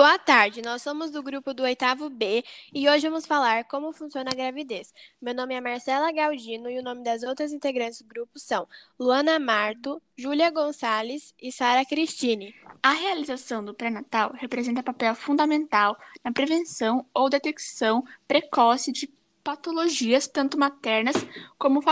[0.00, 2.42] Boa tarde, nós somos do grupo do oitavo B
[2.72, 4.94] e hoje vamos falar como funciona a gravidez.
[5.20, 8.66] Meu nome é Marcela Galdino e o nome das outras integrantes do grupo são
[8.98, 12.54] Luana Marto, Júlia Gonçalves e Sara Cristine.
[12.82, 15.94] A realização do pré-natal representa papel fundamental
[16.24, 19.06] na prevenção ou detecção precoce de
[19.44, 21.16] patologias tanto maternas
[21.58, 21.82] como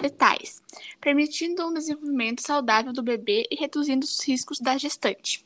[0.00, 0.62] fetais,
[1.00, 5.44] permitindo um desenvolvimento saudável do bebê e reduzindo os riscos da gestante.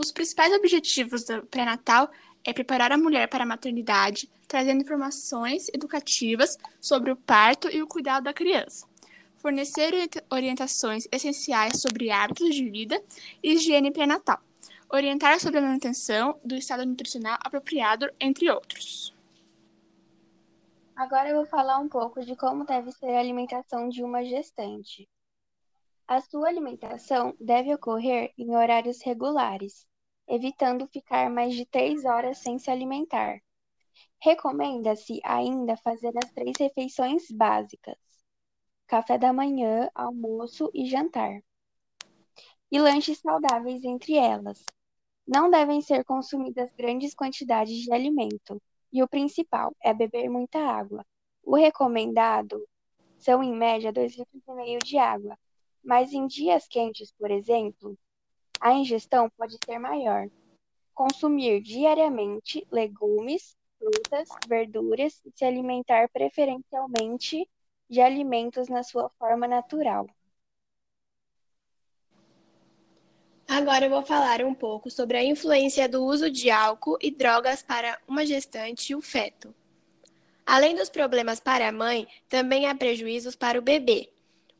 [0.00, 2.10] Os principais objetivos do pré-natal
[2.42, 7.86] é preparar a mulher para a maternidade, trazendo informações educativas sobre o parto e o
[7.86, 8.88] cuidado da criança,
[9.36, 9.92] fornecer
[10.30, 12.98] orientações essenciais sobre hábitos de vida
[13.42, 14.40] e higiene pré-natal,
[14.88, 19.14] orientar sobre a manutenção do estado nutricional apropriado, entre outros.
[20.96, 25.06] Agora eu vou falar um pouco de como deve ser a alimentação de uma gestante.
[26.08, 29.86] A sua alimentação deve ocorrer em horários regulares,
[30.30, 33.42] evitando ficar mais de três horas sem se alimentar.
[34.22, 37.98] Recomenda-se ainda fazer as três refeições básicas:
[38.86, 41.42] café da manhã, almoço e jantar.
[42.70, 44.64] E lanches saudáveis entre elas.
[45.26, 48.62] Não devem ser consumidas grandes quantidades de alimento.
[48.92, 51.04] E o principal é beber muita água.
[51.42, 52.64] O recomendado
[53.18, 55.36] são, em média, 2,5 litros de água.
[55.82, 57.98] Mas em dias quentes, por exemplo,
[58.60, 60.28] a ingestão pode ser maior.
[60.94, 67.48] Consumir diariamente legumes, frutas, verduras e se alimentar preferencialmente
[67.88, 70.06] de alimentos na sua forma natural.
[73.48, 77.62] Agora eu vou falar um pouco sobre a influência do uso de álcool e drogas
[77.62, 79.52] para uma gestante e o feto.
[80.46, 84.08] Além dos problemas para a mãe, também há prejuízos para o bebê.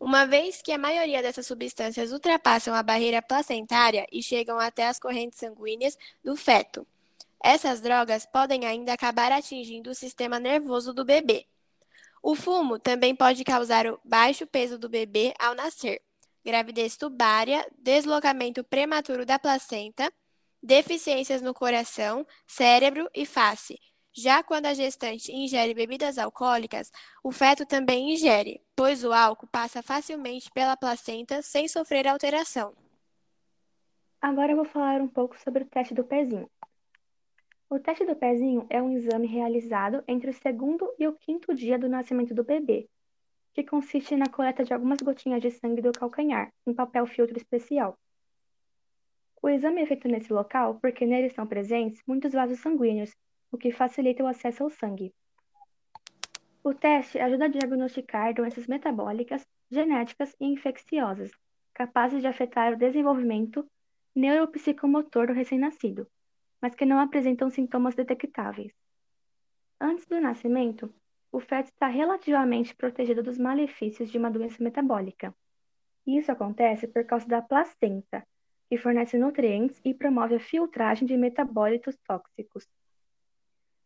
[0.00, 4.98] Uma vez que a maioria dessas substâncias ultrapassam a barreira placentária e chegam até as
[4.98, 6.86] correntes sanguíneas do feto.
[7.44, 11.46] Essas drogas podem ainda acabar atingindo o sistema nervoso do bebê.
[12.22, 16.00] O fumo também pode causar o baixo peso do bebê ao nascer,
[16.42, 20.10] gravidez tubária, deslocamento prematuro da placenta,
[20.62, 23.78] deficiências no coração, cérebro e face,
[24.12, 26.90] já quando a gestante ingere bebidas alcoólicas,
[27.22, 32.74] o feto também ingere, pois o álcool passa facilmente pela placenta sem sofrer alteração.
[34.20, 36.50] Agora eu vou falar um pouco sobre o teste do pezinho.
[37.70, 41.78] O teste do pezinho é um exame realizado entre o segundo e o quinto dia
[41.78, 42.88] do nascimento do bebê,
[43.54, 47.96] que consiste na coleta de algumas gotinhas de sangue do calcanhar, em papel filtro especial.
[49.40, 53.14] O exame é feito nesse local porque nele estão presentes muitos vasos sanguíneos
[53.50, 55.12] o que facilita o acesso ao sangue.
[56.62, 61.30] O teste ajuda a diagnosticar doenças metabólicas, genéticas e infecciosas,
[61.72, 63.66] capazes de afetar o desenvolvimento
[64.14, 66.06] neuropsicomotor do recém-nascido,
[66.60, 68.72] mas que não apresentam sintomas detectáveis.
[69.80, 70.92] Antes do nascimento,
[71.32, 75.34] o feto está relativamente protegido dos malefícios de uma doença metabólica.
[76.06, 78.26] Isso acontece por causa da placenta,
[78.68, 82.68] que fornece nutrientes e promove a filtragem de metabólitos tóxicos.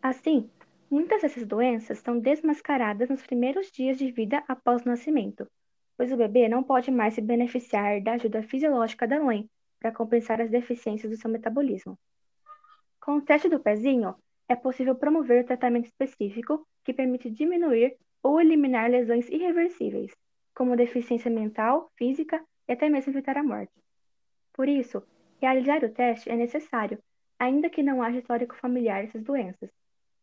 [0.04, 0.50] Assim,
[0.91, 5.50] muitas dessas doenças são desmascaradas nos primeiros dias de vida após o nascimento,
[5.97, 9.48] pois o bebê não pode mais se beneficiar da ajuda fisiológica da mãe
[9.81, 11.98] para compensar as deficiências do seu metabolismo.
[13.00, 14.14] Com o teste do pezinho,
[14.47, 20.12] é possível promover o tratamento específico que permite diminuir ou eliminar lesões irreversíveis,
[20.54, 23.72] como deficiência mental, física e até mesmo evitar a morte.
[24.53, 25.03] Por isso,
[25.41, 26.98] realizar o teste é necessário,
[27.38, 29.70] ainda que não haja histórico familiar dessas doenças,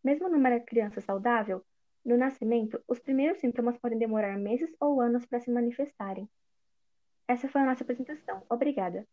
[0.04, 1.64] mesmo numa criança saudável,
[2.04, 6.30] no nascimento, os primeiros sintomas podem demorar meses ou anos para se manifestarem.
[7.28, 8.44] Essa foi a nossa apresentação.
[8.50, 9.08] Obrigada.